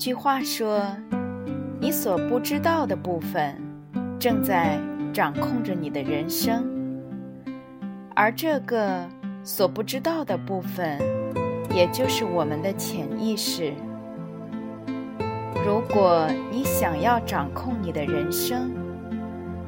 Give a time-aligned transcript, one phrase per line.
[0.00, 0.82] 句话说
[1.78, 3.54] ：“你所不知道的部分，
[4.18, 4.80] 正在
[5.12, 6.64] 掌控着你的人生。
[8.16, 9.06] 而这个
[9.44, 10.98] 所不知道的部分，
[11.74, 13.74] 也就是我们的潜意识。
[15.66, 18.70] 如果你想要掌控你的人生，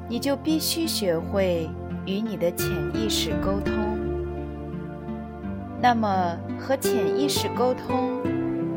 [0.08, 1.69] 你就必须学会
[2.06, 3.74] 与你的潜意识沟通。
[5.78, 8.22] 那么，和潜意识沟通。”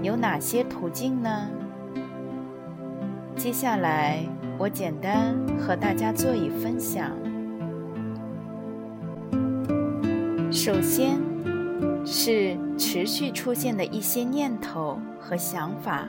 [0.06, 1.50] 有哪些途径呢？
[3.36, 4.20] 接下来
[4.56, 7.10] 我简单和大家做一分享。
[10.52, 11.20] 首先
[12.06, 16.08] 是持续出现的一些念头和想法。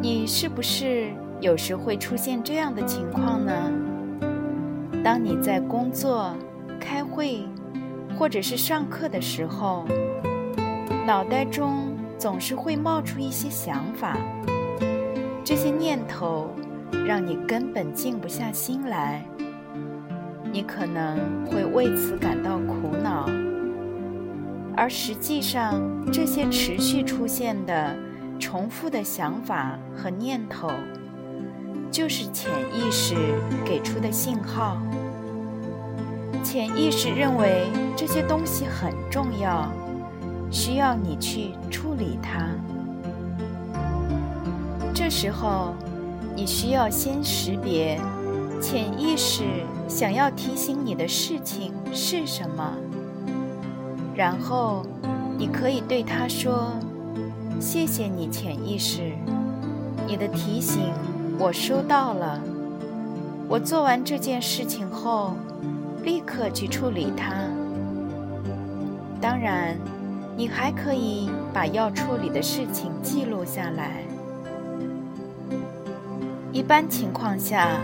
[0.00, 1.10] 你是不是
[1.42, 3.52] 有时会出现这样的情况呢？
[5.04, 6.34] 当你在工作、
[6.80, 7.46] 开会
[8.18, 9.84] 或者是上课的时候，
[11.06, 11.83] 脑袋中。
[12.24, 14.16] 总是会冒出一些想法，
[15.44, 16.48] 这些念头
[17.06, 19.22] 让你根本静不下心来，
[20.50, 23.28] 你可能会为此感到苦恼。
[24.74, 25.78] 而实际上，
[26.10, 27.94] 这些持续出现的、
[28.40, 30.70] 重复的想法和念头，
[31.90, 33.14] 就是潜意识
[33.66, 34.80] 给出的信号。
[36.42, 39.70] 潜意识认为这些东西很重要。
[40.54, 42.48] 需要你去处理它。
[44.94, 45.74] 这时候，
[46.36, 48.00] 你需要先识别
[48.62, 49.42] 潜意识
[49.88, 52.72] 想要提醒你的事情是什么，
[54.14, 54.86] 然后
[55.36, 56.68] 你可以对他说
[57.58, 59.10] ：“谢谢你，潜意识，
[60.06, 60.92] 你的提醒
[61.36, 62.40] 我收到了。
[63.48, 65.34] 我做完这件事情后，
[66.04, 67.34] 立刻去处理它。
[69.20, 69.76] 当然。”
[70.36, 74.02] 你还可以把要处理的事情记录下来。
[76.52, 77.78] 一般情况下，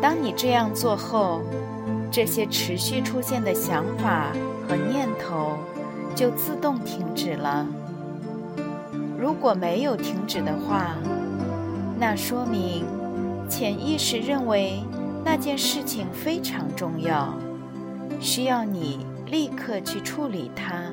[0.00, 1.42] 当你这样做后，
[2.10, 4.32] 这些持续出现的想法
[4.68, 5.58] 和念头
[6.14, 7.66] 就自动停止了。
[9.18, 10.96] 如果没有停止的话，
[11.98, 12.84] 那说明
[13.48, 14.82] 潜意识认为
[15.24, 17.34] 那件事情非常重要，
[18.20, 20.92] 需要你立刻去处理它。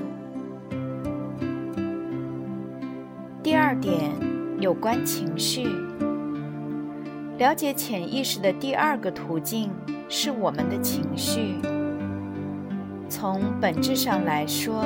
[3.66, 4.12] 二点，
[4.60, 5.70] 有关情绪。
[7.38, 9.72] 了解潜意识的第二个途径
[10.10, 11.62] 是我们的情绪。
[13.08, 14.84] 从本质上来说，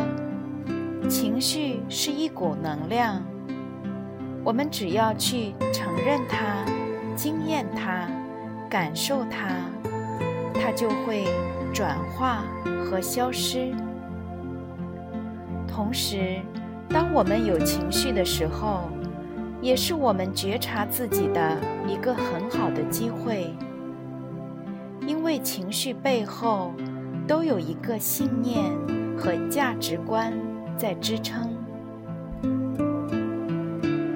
[1.10, 3.24] 情绪是一股能量。
[4.44, 6.64] 我们只要去承认它、
[7.16, 8.08] 经验它、
[8.70, 9.48] 感受它，
[10.54, 11.26] 它就会
[11.74, 12.44] 转化
[12.86, 13.74] 和消失。
[15.68, 16.38] 同时，
[16.90, 18.90] 当我们有情绪的时候，
[19.62, 23.54] 也是我们觉察自己的一个很好的机会。
[25.06, 26.74] 因为情绪背后
[27.28, 28.64] 都有一个信念
[29.18, 30.34] 和价值观
[30.76, 31.50] 在支撑。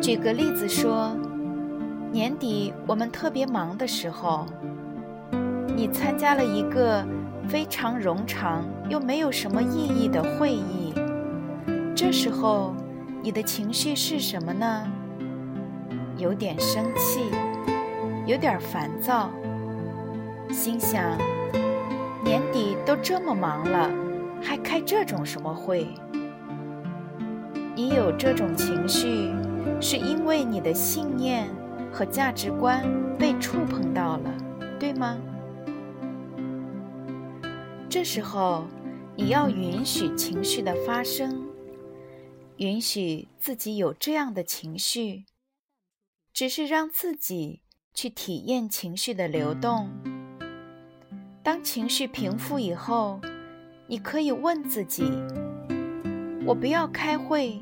[0.01, 1.15] 举个例子说，
[2.11, 4.45] 年底我们特别忙的时候，
[5.75, 7.05] 你参加了一个
[7.47, 10.80] 非常冗长又没有什么意义的会议。
[12.03, 12.73] 这时候，
[13.21, 14.91] 你的情绪是什么呢？
[16.17, 17.25] 有点生气，
[18.25, 19.29] 有点烦躁，
[20.49, 21.15] 心想：
[22.23, 23.87] 年底都这么忙了，
[24.41, 25.89] 还开这种什么会？
[27.75, 29.31] 你有这种情绪，
[29.79, 31.47] 是因为你的信念
[31.93, 32.83] 和价值观
[33.19, 34.33] 被触碰到了，
[34.79, 35.15] 对吗？
[37.87, 38.63] 这时候，
[39.15, 41.50] 你要允许情绪的发生。
[42.61, 45.25] 允许自己有这样的情绪，
[46.31, 47.61] 只是让自己
[47.91, 49.89] 去体验情绪的流动。
[51.41, 53.19] 当情绪平复以后，
[53.87, 55.11] 你可以问自己
[56.45, 57.59] ：“我不要开会，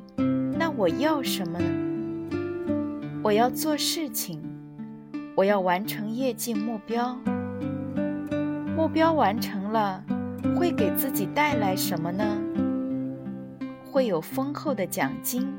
[0.57, 3.21] 那我要什么呢？
[3.23, 4.41] 我要做事情，
[5.33, 7.17] 我要完成业绩目标。
[8.75, 10.03] 目标完成了，
[10.57, 12.37] 会给自己带来什么呢？”
[13.91, 15.51] 会有丰厚的奖金。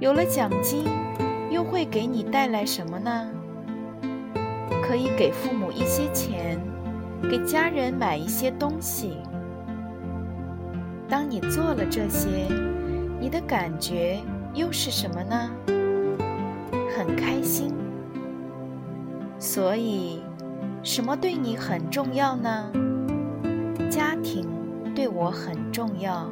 [0.00, 0.84] 有了奖金，
[1.50, 3.28] 又会给你带来什么呢？
[4.82, 6.58] 可以给父母一些钱，
[7.22, 9.18] 给家人买一些东西。
[11.08, 12.48] 当你做了这些，
[13.20, 14.18] 你的感觉
[14.54, 15.50] 又是什么呢？
[16.96, 17.72] 很开心。
[19.38, 20.22] 所以，
[20.82, 22.72] 什么对你很重要呢？
[23.88, 24.46] 家庭
[24.94, 26.28] 对我很重要。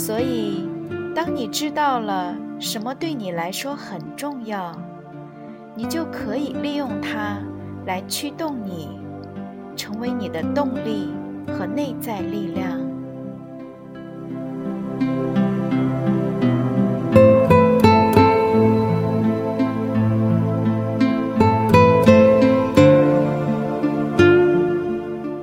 [0.00, 0.66] 所以。
[1.12, 4.74] 当你知道了什么对你来说很重要，
[5.74, 7.38] 你就可以利用它
[7.84, 8.98] 来驱动你，
[9.76, 11.12] 成为你的动力
[11.48, 12.78] 和内在力量。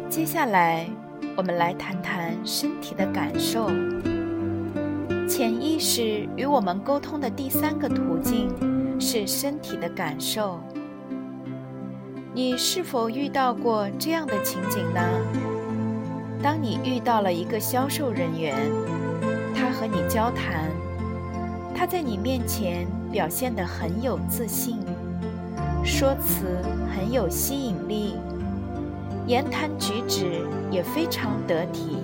[0.09, 0.87] 接下来，
[1.35, 3.69] 我们来谈谈身体的感受。
[5.27, 8.49] 潜意识与我们沟通的第三个途径
[8.97, 10.59] 是身体的感受。
[12.33, 15.01] 你是否遇到过这样的情景呢？
[16.41, 18.55] 当你遇到了一个销售人员，
[19.53, 20.71] 他和你交谈，
[21.75, 24.79] 他在你面前表现得很有自信，
[25.83, 26.45] 说辞
[26.95, 28.15] 很有吸引力，
[29.25, 31.97] 言谈举止也非常得体。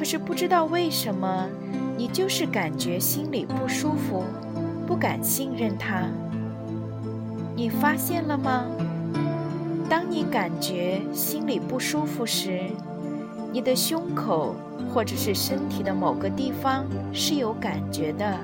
[0.00, 1.46] 可是不知道为什么。
[1.94, 4.24] 你就是感觉心里不舒服，
[4.86, 6.08] 不敢信任他。
[7.54, 8.64] 你发现了吗？
[9.90, 12.62] 当你感觉心里不舒服时，
[13.52, 14.56] 你的胸口
[14.90, 18.38] 或者是身体的某个地方是有感觉的。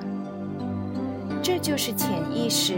[1.41, 2.75] 这就是潜意识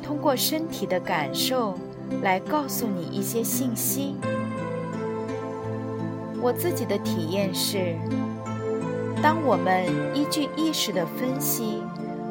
[0.00, 1.74] 通过身体的感受
[2.22, 4.14] 来告诉你一些信息。
[6.44, 7.96] 我自己的体验是。
[9.22, 11.82] 当我们依据意识的分析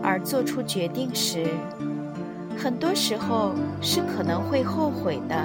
[0.04, 1.48] 而做出决定时，
[2.56, 5.36] 很多时候是可能会后悔的；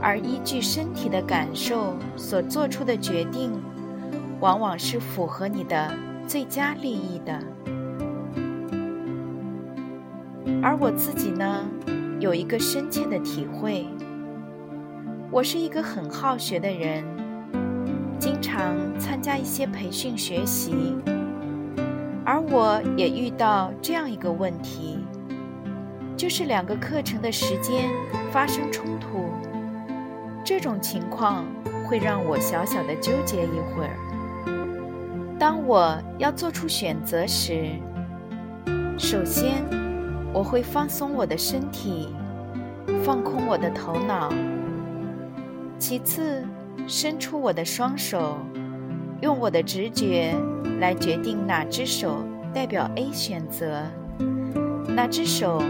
[0.00, 3.52] 而依据身体的感受所做出的决定，
[4.40, 5.92] 往往是符合你的
[6.26, 7.38] 最佳利益的。
[10.62, 11.68] 而我自己呢，
[12.20, 13.84] 有一个深切的体会：
[15.30, 17.04] 我是一个很好学的人。
[18.18, 20.96] 经常参加一些培训学习，
[22.24, 24.98] 而我也遇到这样一个问题，
[26.16, 27.88] 就是两个课程的时间
[28.32, 29.30] 发生冲突。
[30.44, 31.44] 这种情况
[31.86, 33.96] 会让我小小的纠结一会儿。
[35.38, 37.70] 当我要做出选择时，
[38.98, 39.62] 首先
[40.32, 42.08] 我会放松我的身体，
[43.04, 44.32] 放空我的头脑，
[45.78, 46.44] 其次。
[46.88, 48.38] 伸出我的双手，
[49.20, 50.34] 用我的直觉
[50.80, 52.24] 来决定哪只手
[52.54, 53.82] 代表 A 选择，
[54.96, 55.62] 哪只手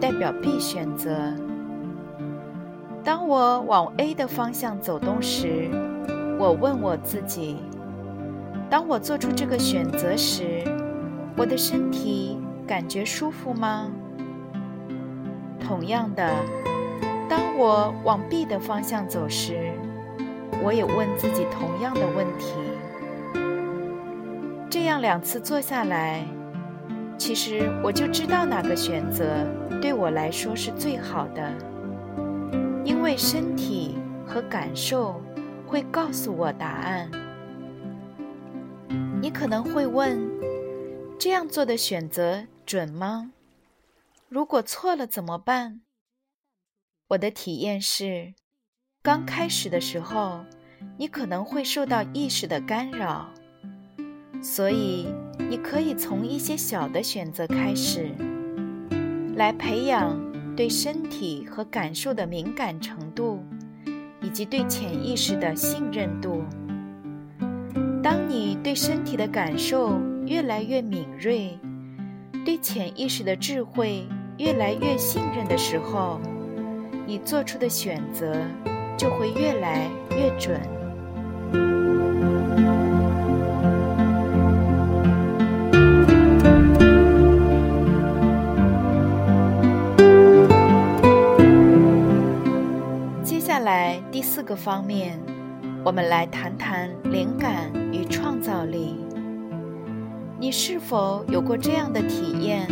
[0.00, 1.34] 代表 B 选择。
[3.04, 5.68] 当我往 A 的方向走动时，
[6.38, 7.58] 我问我自己：
[8.70, 10.64] 当我做出这个选择时，
[11.36, 13.88] 我的身体感觉舒服吗？
[15.60, 16.34] 同样的，
[17.28, 19.73] 当我往 B 的方向走时，
[20.64, 22.54] 我也问自己同样的问题。
[24.70, 26.26] 这样两次做下来，
[27.18, 29.46] 其实我就知道哪个选择
[29.82, 31.52] 对我来说是最好的，
[32.82, 35.20] 因为身体和感受
[35.66, 37.10] 会告诉我答案。
[39.20, 40.18] 你可能会问：
[41.18, 43.32] 这样做的选择准吗？
[44.30, 45.82] 如果错了怎么办？
[47.08, 48.32] 我的体验是。
[49.04, 50.42] 刚开始的时候，
[50.96, 53.28] 你可能会受到意识的干扰，
[54.42, 55.08] 所以
[55.50, 58.08] 你可以从一些小的选择开始，
[59.36, 60.18] 来培养
[60.56, 63.44] 对身体和感受的敏感程度，
[64.22, 66.42] 以及对潜意识的信任度。
[68.02, 71.58] 当你对身体的感受越来越敏锐，
[72.42, 74.06] 对潜意识的智慧
[74.38, 76.18] 越来越信任的时候，
[77.06, 78.40] 你做出的选择。
[78.96, 80.60] 就会越来越准。
[93.22, 95.18] 接下来第四个方面，
[95.84, 98.96] 我们来谈谈灵感与创造力。
[100.38, 102.68] 你是否有过这样的体验？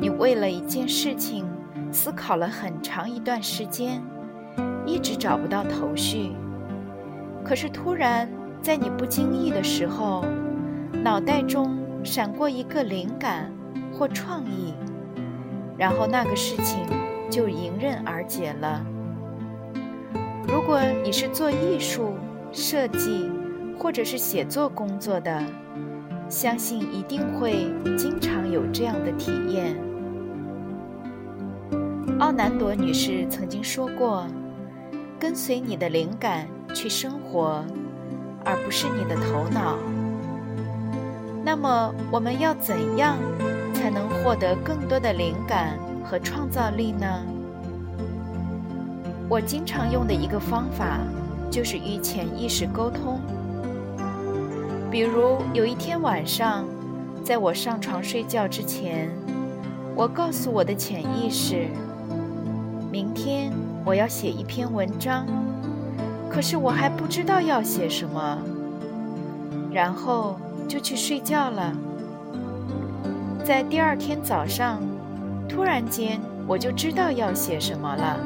[0.00, 1.44] 你为了一件事情
[1.90, 4.02] 思考了很长一段时间。
[4.86, 6.32] 一直找不到头绪，
[7.44, 8.28] 可是突然
[8.60, 10.24] 在你不经意的时候，
[11.04, 13.52] 脑袋中闪过一个灵感
[13.92, 14.74] 或创意，
[15.76, 16.80] 然后那个事情
[17.30, 18.84] 就迎刃而解了。
[20.46, 22.14] 如果你是做艺术、
[22.52, 23.30] 设计
[23.78, 25.42] 或者是写作工作的，
[26.28, 29.76] 相信一定会经常有这样的体验。
[32.18, 34.26] 奥南朵女士曾经说过
[35.18, 37.64] ：“跟随你的灵感去生活。”
[38.44, 39.76] 而不是你的头脑。
[41.44, 43.18] 那么，我们要怎样
[43.74, 47.06] 才能获得更多的灵感和创造力呢？
[49.28, 51.00] 我经常用的一个方法
[51.50, 53.20] 就是与潜意识沟通。
[54.90, 56.64] 比如，有一天晚上，
[57.22, 59.10] 在我上床睡觉之前，
[59.94, 61.66] 我告诉我的潜意识：
[62.90, 63.52] 明天
[63.84, 65.26] 我要写一篇文章。
[66.30, 68.38] 可是我还不知道要写什么，
[69.72, 70.36] 然后
[70.68, 71.72] 就去睡觉了。
[73.44, 74.80] 在第二天早上，
[75.48, 78.20] 突然间我就知道要写什么了，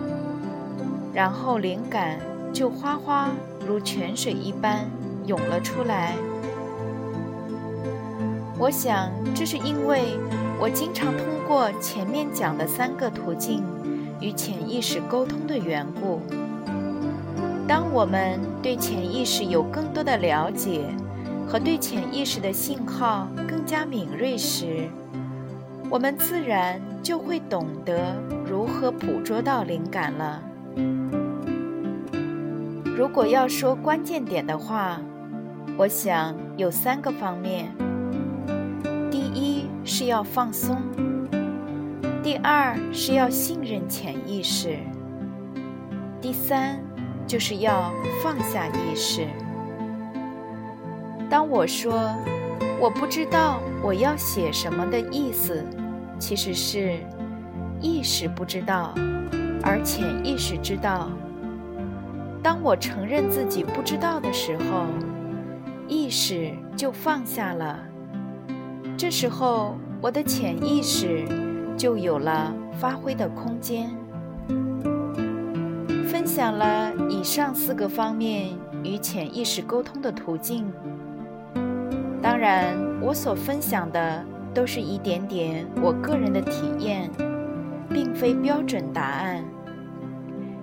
[1.15, 2.19] 然后灵感
[2.53, 3.29] 就哗哗
[3.67, 4.85] 如泉水一般
[5.27, 6.15] 涌了出来。
[8.59, 10.19] 我想这是因为
[10.61, 13.63] 我经常通过前面讲的三个途径
[14.23, 16.21] 与潜意识沟通的缘故。
[17.67, 20.85] 当我们对潜意识有更多的了解，
[21.47, 24.89] 和对潜意识的信号更加敏锐时，
[25.91, 30.43] 我们自然就会懂得如何捕捉到灵感了。
[32.97, 35.01] 如果要说关键点的话，
[35.77, 37.73] 我想有三个方面：
[39.11, 40.77] 第一是要放松；
[42.23, 44.77] 第二是要信任潜意识；
[46.21, 46.81] 第三。
[47.25, 49.27] 就是要放下意识。
[51.31, 52.13] 当我说
[52.79, 55.65] 我不知道我要写什么的意思，
[56.19, 56.99] 其实是
[57.81, 58.93] 意识不知道，
[59.63, 61.11] 而潜意识知道。
[62.43, 64.85] 当我承认自己不知道的时候，
[65.87, 67.79] 意识就放下了。
[68.99, 71.25] 这时候，我的潜意识
[71.77, 73.91] 就有了发挥的空间。
[76.09, 78.51] 分享了以上四个方面
[78.85, 80.71] 与潜意识沟通的途径。
[82.23, 84.25] 当然，我所分享的
[84.55, 87.11] 都是一点点我个人的体验，
[87.89, 89.43] 并非标准答案。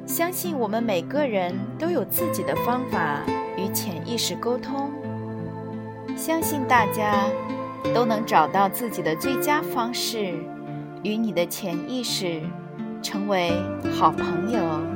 [0.06, 3.20] 相信我们每个人都有自己的方法
[3.58, 4.92] 与潜意识沟通。
[6.16, 7.26] 相信大家
[7.94, 10.34] 都能找到自己的最佳方式，
[11.04, 12.42] 与你的潜意识
[13.02, 13.52] 成为
[13.92, 14.89] 好朋友。